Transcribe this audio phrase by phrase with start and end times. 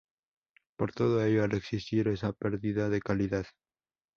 [0.79, 3.45] Por todo ello, al existir esa pérdida de calidad